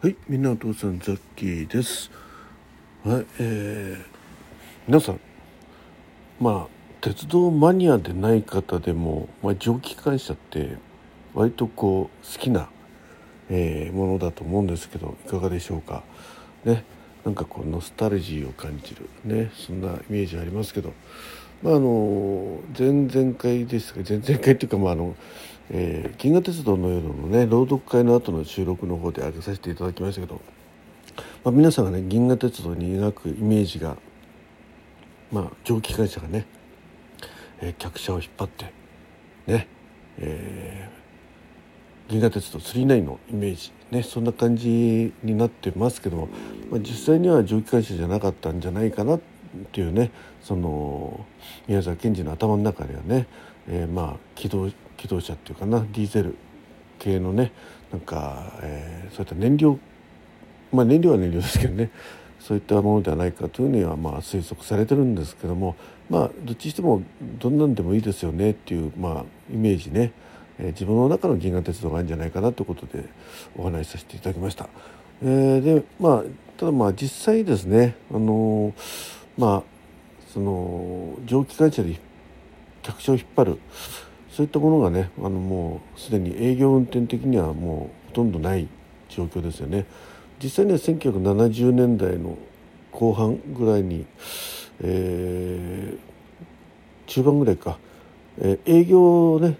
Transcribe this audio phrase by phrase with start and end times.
[0.00, 2.08] はい、みんなお父さんザッキーです。
[3.04, 4.04] はい、えー、
[4.86, 5.20] 皆さん、
[6.38, 6.66] まあ
[7.00, 10.76] 鉄道マニアでない方でも、まあ、蒸気機関車って
[11.34, 12.68] 割とこう好きな、
[13.50, 16.04] えーものだと思うんですけどいかがでしょうか。
[16.64, 16.84] ね、
[17.24, 20.92] なんかこうノスタルジーを感じるねそんなイメージありますけど、
[21.60, 25.16] まああの前々回ですか前々回っていうかまああの、
[25.70, 30.40] えー銀河鉄道の夜のね朗読会の後の収録の方で上げさせていただきましたけど、
[31.44, 33.96] まあ、皆さんがね銀河鉄道に描くイメージが
[35.30, 36.46] まあ蒸気機関車がね、
[37.60, 38.72] えー客車を引っ張って
[39.46, 39.68] ね、
[40.18, 40.98] えー
[42.08, 46.28] 銀河鉄道39のイメージねそんな感じになってますけども、
[46.70, 49.20] まあ、実際には蒸気機関車じゃなかったんじゃないかなっ
[49.72, 50.10] ていうね
[50.42, 51.26] その
[51.66, 53.26] 宮沢賢治の頭の中ではね、
[53.68, 56.36] えーまあ機動機動車っていうかなディーゼル
[56.98, 57.52] 系のね
[57.90, 59.78] なんか、えーそういった燃料
[60.70, 61.90] まあ燃料は燃料ですけどね
[62.38, 65.76] そういったものではないかというにはまあ推測されてるんですけども
[66.10, 67.02] まあどっちにしても
[67.38, 70.12] どんなんでもいいですよねっていうまあイメージね、
[70.58, 73.04] えー自分の中の銀河鉄道があるんじゃないかなということで
[73.56, 74.68] お話しさせていただきました。
[75.22, 76.22] えーでまあ
[76.58, 78.72] ただまあ実際ですねあのー
[79.38, 79.62] まあ
[80.32, 81.98] その蒸気機関車で
[82.82, 83.58] 客車を引っ張る
[84.38, 88.68] そういったものがねあのもうすでに営業運転的にはもうほとんどない
[89.08, 89.84] 状況ですよね。
[90.40, 92.38] 実際には1970年代の
[92.92, 94.06] 後半ぐらいに、
[94.80, 95.98] えー
[97.08, 97.78] 中盤ぐらいか、
[98.38, 99.58] えー営業ね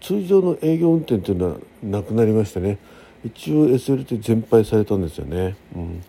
[0.00, 2.78] 通常の営業運転というのはなくなりましてね
[3.24, 5.56] 一応 SLT 全廃されたんですよね。
[5.74, 6.04] うん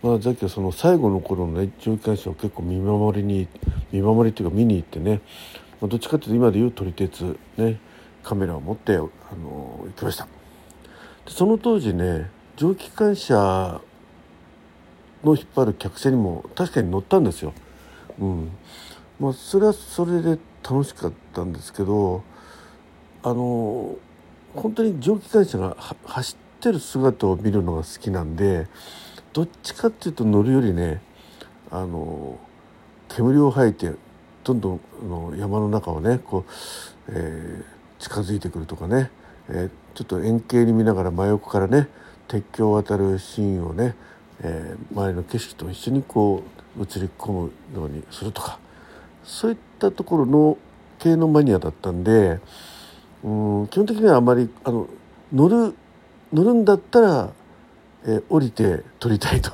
[0.00, 3.48] まあ、さっきはその最後の頃のね蒸気機関車を結構見守りに
[3.90, 5.20] 見守りっていうか見に行ってね、
[5.82, 7.78] どっちかっていうと今でいう撮り鉄ね
[8.22, 9.10] カメラを持ってあの
[9.86, 10.30] 行きましたで
[11.30, 13.80] その当時ね蒸気機関車
[15.24, 17.52] の引っ張る客車にも確かに乗ったんですよ。
[18.20, 18.50] うん
[19.20, 22.22] まあ、それはそれで楽しかったんですけど
[23.22, 23.96] あの
[24.54, 28.66] 本当に蒸気機関車がは走ってる姿を見るのが好きなんで
[29.32, 31.00] どっちかっていうと乗るよりね
[31.70, 32.38] あの
[33.08, 33.92] 煙を吐いて
[34.48, 36.52] どんどんの山の中をねこう、
[37.08, 39.10] えー近づいてくるとかね、
[39.48, 41.88] えーちょっと円形に見ながら真横からね
[42.28, 43.96] 鉄橋を渡るシーンをね、
[44.40, 46.44] えー周りの景色と一緒にこ
[46.78, 48.58] う映り込むようにするとか
[49.24, 50.56] そういったところの
[51.00, 52.38] 系のマニアだったんで
[53.24, 53.28] う
[53.64, 54.88] ん基本的にはあまりあの
[55.32, 55.74] 乗る
[56.32, 57.30] 乗るんだったら、
[58.04, 59.52] えー降りて撮りたいと、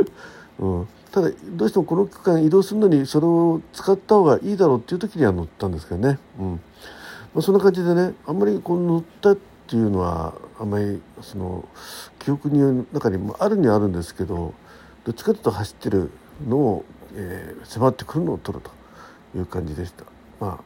[0.60, 6.52] うん、ただどうしてもこの区間移動するのにそれを使った方がいいだろうっていう時には乗ったんですけどね、うん
[7.34, 11.68] まあ、そんな感じでねあんまりこう乗ったっていうのはあんまりその
[12.18, 14.54] 記憶の中にもあるにはあるんですけど
[15.04, 16.10] どっちかというと走ってる
[16.46, 16.84] のを、
[17.14, 18.70] えー迫ってくるのを撮ると
[19.36, 20.04] いう感じでした。
[20.40, 20.64] まあ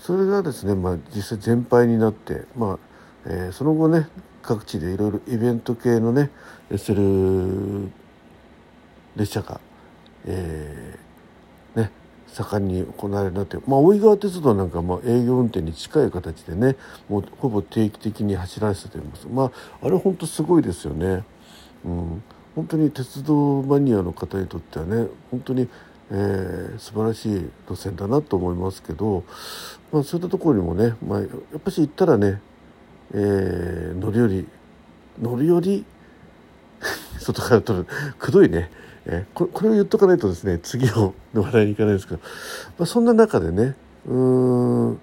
[0.00, 2.78] それがですね、まあ、実際全廃になって、まあ
[3.26, 4.08] えーその後ね
[4.42, 6.30] 各地でいろいろイベント系のね
[6.70, 7.90] SL
[9.16, 9.60] 列車が、
[10.26, 11.90] えーね、
[12.28, 16.76] 盛んに行われるなって、まあ、大井川鉄道なんかまあ営業運転に近い形でね
[17.08, 19.26] もうほぼ定期的に走らせてます。
[19.28, 21.24] まああれ本当すごいですよね。
[21.84, 22.22] うん、
[22.54, 25.68] 本当に鉄道マニアの方にとってはね本当に、
[26.10, 29.24] えー素晴らしい路線だなと思いますけど、
[29.92, 32.40] まあ、そういったところにもね、まあ、やっぱし行ったらね、
[33.14, 34.48] えー乗るより
[35.20, 35.84] 乗るより？
[37.18, 37.86] 外から撮る。
[38.18, 38.70] くどいね、
[39.06, 42.20] えこれを言っとかないとですね次の話題に行かないんですけど、
[42.78, 45.00] まあ、そんな中でねうーん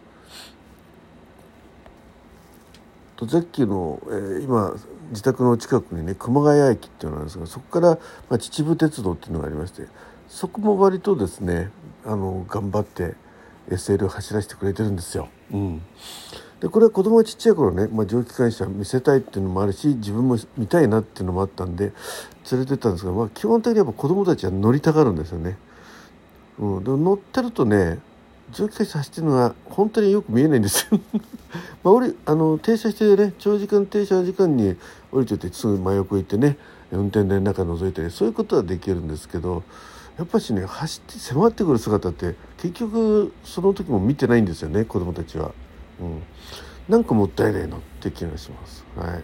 [3.16, 4.76] とゼッキーの、えー今
[5.10, 7.90] 自宅の近くにね熊谷駅っていうのがあるんですがそこから、
[8.30, 9.84] まあ、秩父鉄道っていうのがありまして
[10.28, 11.70] そこも割とですね
[12.06, 13.14] あの頑張って
[13.70, 15.30] SL を走らせてくれてるんですよ。
[15.52, 15.82] うん、
[16.64, 21.92] でこれは子供がちっちゃい頃ね、まあ、蒸気機関車見せたいっていうのもあるし自分も見たいなっていうのもあったんで
[22.50, 25.58] 連れてったんですが、まあ、基本的にやっぱ子供たちは乗りたがるんですよね。
[26.60, 28.00] うん、でも乗ってるとね
[28.54, 31.02] 蒸気機関車走ってるのが本当によく見えないんですよ。
[31.84, 34.78] まあ、あの停車してね長時間停車時間に
[35.12, 36.58] 降りててすぐ真横行ってね
[36.94, 39.64] 運転台の中覗いたりそういうことはできるんですけど
[40.18, 45.52] やっぱしね走って迫ってくる姿って結局その時も見てないんですよね子供たちは。
[46.00, 46.22] うん、
[46.90, 48.86] なんかもったいないのって気がします。
[48.96, 49.24] はい、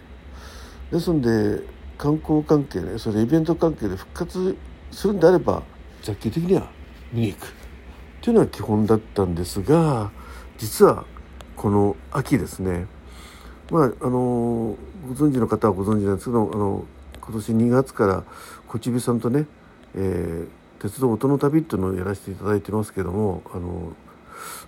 [0.92, 1.62] ですんで
[1.98, 4.56] 観光関係ねそれイベント関係で復活
[4.90, 5.62] するんであれば
[6.02, 6.70] 雑記的には
[7.12, 7.50] 見に行くっ
[8.22, 10.10] ていうのは基本だったんですが
[10.56, 11.04] 実は
[11.56, 12.86] この秋ですね。
[13.70, 14.76] まああの
[15.06, 16.84] ご存知の方はご存知なんですけどあの
[17.20, 18.24] 今年2月から
[18.66, 19.46] 小ちびさんとね、
[19.94, 23.92] えー、鉄道音の旅っていうのをやらせていただいてますけどもあの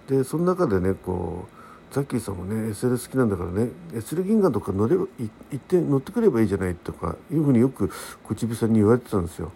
[0.08, 1.61] でその中でねこう
[1.92, 5.06] ザッキーさんもね SL 好きなんだからね SL 銀河とか乗れ行
[5.54, 7.90] って乗ってくればいいじゃないとかいうふうによく
[8.24, 9.52] 小ちびさんに言われてたんですよ。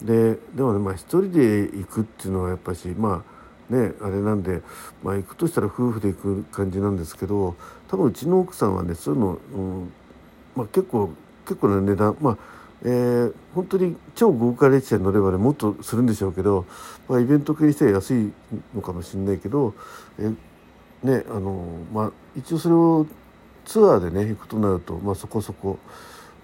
[0.00, 3.24] ででもねまあ一人で行くっていうのはやっぱしま
[3.70, 4.62] あねあれなんで、
[5.02, 7.56] まあ、行くとしたら夫婦で行く感じなんですけど
[7.88, 9.92] 多分うちの奥さんはねそういうの、うん
[10.54, 11.10] まあ、結構
[11.44, 12.38] 結構な値段まあ
[12.84, 16.64] えー、本当に超豪華列車に乗ればねもっとするんでしょうけど、
[17.08, 18.32] まあ、イベント系にしては安い
[18.72, 19.74] のかもしれないけど、
[20.16, 20.36] えー、
[21.02, 23.06] ねあのまあ一応それを
[23.64, 25.78] ツアーでね行くとなると、まあ、そこそこ、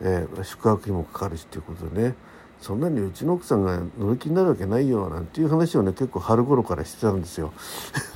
[0.00, 2.14] えー、宿泊費もかかるしっていうことでね
[2.60, 7.52] そんなにうちの奥さんが乗る気になるわけないよなんていう話をね結構春頃からしてたんですよ。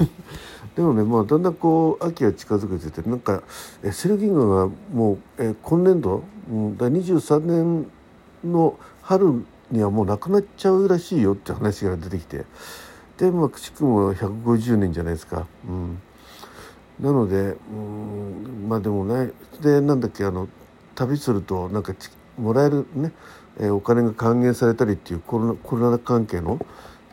[0.74, 3.42] でもねまあだんだんこう秋が近づけててなんか
[3.82, 7.86] えセルギンガがもうえ今年度、うん、だ23年
[8.44, 12.46] の春にはもうなくなっちゃうらしいよって話が出てきて
[13.18, 15.46] でまあくしくも150年じゃないですか。
[15.68, 15.98] うん
[17.00, 19.30] なのでうんまあでもね
[19.62, 20.48] でなんだっけあの
[20.94, 21.94] 旅するとなんか
[22.38, 23.12] もらえるね
[23.60, 26.64] えー、お金が還元されたりっていうコロナコロナ関係の、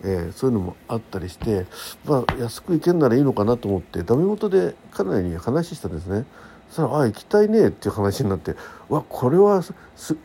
[0.03, 1.65] えー、そういうのもあったりして、
[2.05, 6.25] まあ、安く行けんならいいのかなと思ってダメ元で彼らに話したんですね。
[6.69, 8.55] そしたら「あ行きたいね」っていう話になって
[8.89, 9.73] 「わこれはす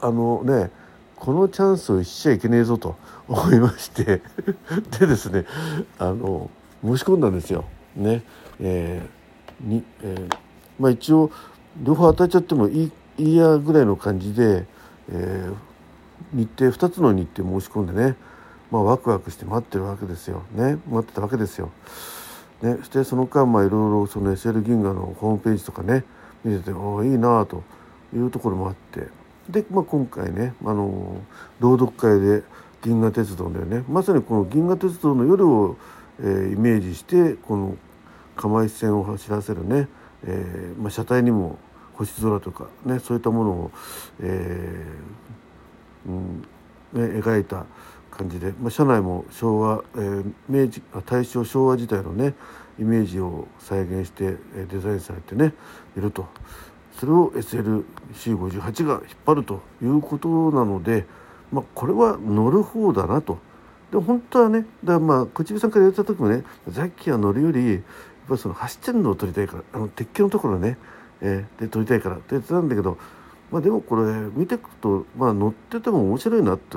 [0.01, 0.71] あのね
[1.17, 2.97] このチャンスをしちゃいけねえぞ」と
[3.29, 4.23] 思いまして
[4.99, 5.45] でですね
[5.99, 6.51] あの
[6.83, 7.65] 申し込んだんですよ。
[7.97, 8.23] ね
[8.59, 9.20] えー
[9.61, 10.35] にえー、
[10.79, 11.31] まあ一応
[11.83, 14.65] 両方与えちゃってもいいいいやぐらいの感じで、
[15.13, 15.55] えー、
[16.33, 18.17] 日程2つの日程申し込んでね、
[18.71, 21.71] まあ、ワクワクして待ってるわけですよね待ってたわけですよ。
[22.63, 26.05] ね、そしてその間まあいろいろその SL 銀河のホームページとかね
[26.45, 27.63] 見てておいいなと
[28.15, 29.09] いうところもあって
[29.49, 31.23] で、まあ、今回ねあの
[31.59, 32.43] 朗読会で
[32.83, 35.77] 銀河鉄道でねまさにこの銀河鉄道の夜を、
[36.21, 37.77] えー、イメージしてこの
[38.37, 39.89] 釜石線を走らせるね、
[40.25, 41.59] えーまあ、車体にも
[41.95, 43.71] 星空とかねそういったものを、
[44.21, 44.87] え
[46.07, 46.41] うん
[46.93, 47.67] ね、描いた
[48.11, 52.35] 感じで、まあ、車内も昭和、えー、明治大正昭和時代のね
[52.79, 54.37] イメージを再現して
[54.71, 55.53] デザインされてね
[55.97, 56.27] いると
[56.99, 61.07] それを SLC58 が引っ張るということなので、
[61.53, 63.39] まあ、これは乗る方だなと。
[63.91, 67.83] で本当はねだからまあ口火さんから言った時もねザッキーは乗るより
[68.31, 70.79] ぱりその走ってるのを撮りたいからあの鉄橋のところね、
[71.21, 72.97] えー、で撮りたいからって言ってたんだけど
[73.51, 76.77] まあ、でもこれ見ていくと、まあ、乗ってても面白いなって、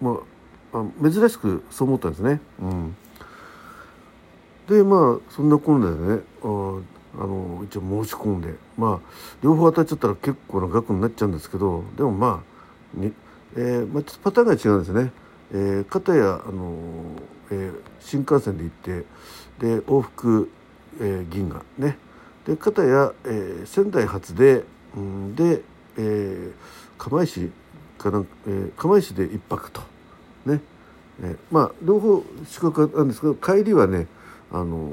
[0.00, 0.20] ま
[0.72, 2.40] あ、あ珍しくそう思ったんですね。
[2.60, 2.96] うん、
[4.68, 6.46] でまあそんなこんなでねあ
[7.18, 9.08] あの一応申し込んでまあ
[9.42, 12.42] 両方当たっちゃったら結構な額になっちゃうんですけどでもま
[12.96, 13.12] あに、
[13.56, 15.12] えーまあ、ちょっとパターンが違うんですね。
[15.54, 16.76] えー、片やあの、
[17.50, 19.04] えー、新幹線で行って
[19.58, 20.50] で往復、
[21.00, 21.98] えー、銀河ね。
[22.46, 24.64] で片や、えー、仙台発で、
[24.96, 25.62] うん、で
[25.98, 26.52] えー、
[26.98, 27.50] 釜石
[27.98, 29.82] かな、えー、釜石で1泊と。
[30.46, 30.60] ね、
[31.22, 34.06] えー、まあ両方宿泊なんですけど帰りはね
[34.50, 34.90] あの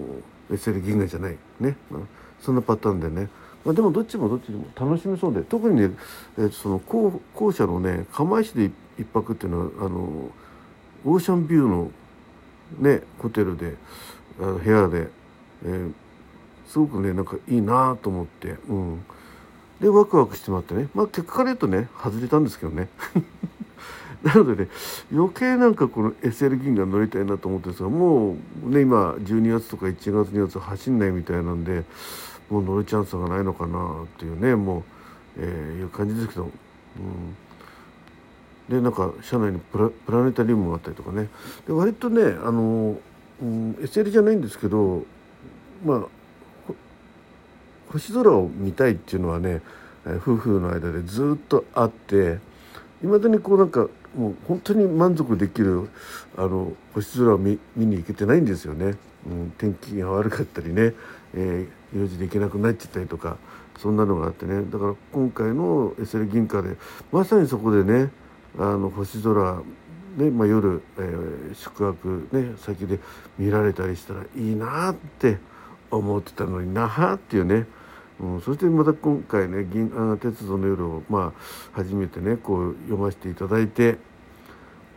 [0.52, 2.02] SL 銀河じゃないね、まあ、
[2.40, 3.30] そんなパターンでね、
[3.66, 5.92] まあ、でもどっちもどっちも楽しめそうで特にね、
[6.38, 8.70] えー、その後後者のね釜石で
[9.00, 10.30] 1泊っていうのはあの
[11.06, 11.92] オーシャンビューの
[12.78, 13.76] ねホテルで
[14.40, 15.10] あの部屋で、
[15.66, 15.94] えー、
[16.68, 19.04] すごくねなんかいいなと思って、うん、
[19.82, 20.90] でワクワクしてもらってね。
[20.94, 22.90] まあ結果から言うとね外れたんですけどね。
[24.24, 24.70] なのでね
[25.12, 28.36] 余計なんかこの SL 銀河乗りたいなと思ってるんですがも
[28.66, 31.86] うね今12月とか1月2月走んないみたいなんで
[32.50, 34.84] もう乗るチャンスがないのかなっていうねもう、
[35.38, 36.44] えー、いう感じですけど、
[38.70, 41.30] うん、でなんか車内にプラプラネタリウムがあったりとかね。
[41.66, 43.00] で割とねあの、
[43.42, 45.06] うん、SL じゃないんですけど
[45.84, 46.74] まあ
[47.92, 49.62] 星空を見たいっていうのはね
[50.06, 52.40] 夫婦の間でずっとあって
[53.04, 55.90] いまだにこうなんかもう本当に満足できる
[56.38, 58.96] あの星空を見に行けてないんですよね、
[59.28, 60.94] うん、天気が悪かったりね、
[61.34, 63.38] えー、用事で行けなくなっちゃったりとか
[63.78, 64.64] そんなのがあってね。
[64.64, 66.76] だから今回の SL 銀河で
[67.14, 68.12] まさにそこでね
[68.58, 69.62] あの星空
[70.18, 73.00] ねまあ、夜、えー、宿泊ね先で
[73.38, 75.38] 見られたりしたらいいなって
[75.92, 77.66] 思ってたのになあっていうね。
[78.20, 81.42] うん、そしてまた今回ね「銀河鉄道の夜」をまあ
[81.72, 83.98] 初めてねこう読ませていただいて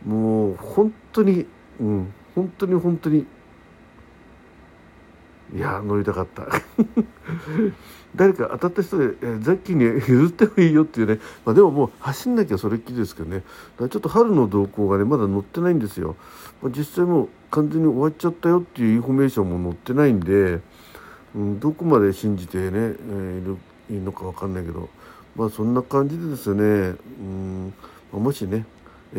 [0.05, 1.45] もう本当に、
[1.79, 3.25] うん、本当に本当に
[5.55, 6.47] いや乗りたかった。
[8.15, 13.43] 誰か当たった人で、えー、ザッキーに譲ってもいいよっていうね、まあ、でももう走んなきゃそれっきりですけどね。
[13.79, 16.15] だちょっと春の動向がねまだ載ってないんですよ、
[16.61, 20.61] まあ、実際もう完全に終わっちゃったよっていうインフォメーションも載ってないんで、
[21.35, 23.57] うん、どこまで信じてね、えー、いる
[23.89, 24.89] いのか分かんないけど。
[25.35, 27.73] まあそんな感じでですね、うん
[28.11, 28.65] まあ、もしね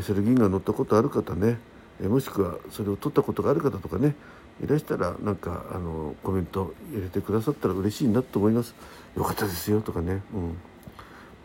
[0.00, 1.58] セルギンが乗ったことある方ね
[2.00, 4.14] もしくはそれを取ったことがある方とかね
[4.62, 8.74] いらしたらなんかあのコメント入れてくださったら嬉しいなと思います。
[9.16, 10.22] よかったですよとかね。
[10.34, 10.56] うん。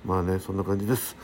[0.05, 1.15] まあねそんな感じです。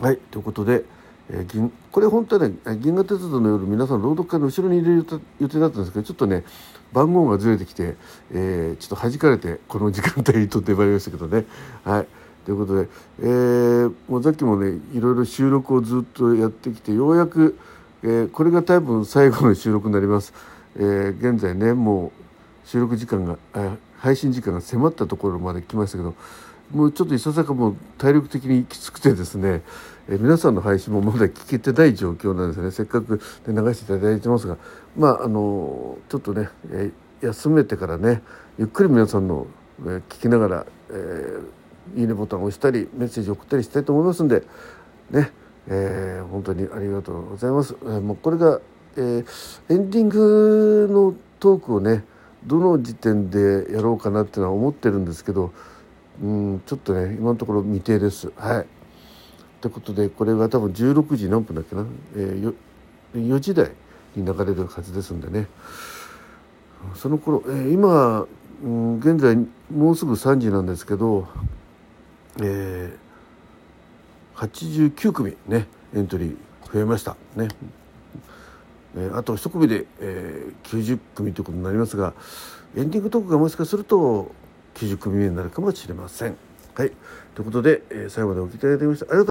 [0.00, 0.16] はい。
[0.16, 0.84] ということで、
[1.30, 5.06] えー、銀これ本当はね銀河鉄道の夜皆さん朗読会の後ろに入れる
[5.40, 6.44] 予定だったんですけどちょっとね
[6.92, 7.96] 番号がずれてきて、
[8.32, 11.44] えー、ちょっと弾かれてこの時間帯にとってまいりましたけどね。
[11.84, 12.06] はい。
[12.44, 12.88] ということで、
[13.20, 17.58] えー、もうさっきもねいろいろ収録をずっとやってきてようやく、
[18.02, 20.34] えー、これが多分最後の収録になります。
[20.76, 22.12] えー、現在ねも
[22.64, 23.38] う収録時間が
[23.98, 26.14] 配信時間が迫ったところまで来ましたけど
[26.70, 29.62] もうちょっといささかも体力的にきつくてですね、
[30.08, 34.56] えー、皆さんの配信もまだ聞けてない状況なんですねせっかく、ね、流していただいてますが
[34.96, 38.22] まああのちょっとね、えー、休めてからね
[38.58, 39.46] ゆっくり皆さんの、
[39.80, 44.42] えー、聞きながら、えー、いいねボタンを押したりメッセージを送ったりしたいと思いますんで
[45.10, 45.30] ね、
[45.68, 47.76] えー、本当にありがとうございます。
[47.82, 48.60] えー、もうこれが
[48.96, 49.26] えー、
[49.68, 52.04] エンディングのトークをね
[52.44, 55.52] どの時点でやろうかなっていうのは思ってるんですけど
[56.22, 58.32] うんちょっとね今のところ未定です。
[58.36, 58.66] はい。
[59.60, 62.54] ということでこれが多分16時何分だっけな、えー、
[63.14, 63.70] 4時台
[64.14, 65.46] に流れるはずですんでね
[66.94, 68.26] その頃、えー、今、
[68.62, 69.36] うん、現在
[69.74, 71.28] もうすぐ3時なんですけど、
[72.42, 76.36] えー、89組ねエントリー
[76.70, 77.48] 増えましたね。
[78.96, 82.14] えー、あと1組で、えー、90組ということになりますが
[82.76, 84.32] エンディングトークがもしかすると
[84.74, 86.36] 90組目になるかもしれません。
[86.74, 86.92] はい
[87.34, 89.22] ということで、えー、最後までお聞きいただきましたありがとう